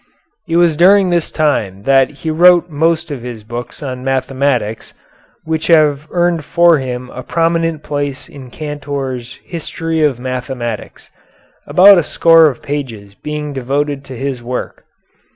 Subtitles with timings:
[0.47, 4.95] It was during this time that he wrote most of his books on mathematics,
[5.43, 11.11] which have earned for him a prominent place in Cantor's "History of Mathematics,"
[11.67, 14.85] about a score of pages being devoted to his work.